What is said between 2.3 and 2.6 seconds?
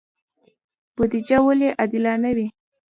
وي؟